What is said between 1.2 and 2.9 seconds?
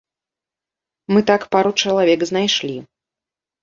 так пару чалавек знайшлі.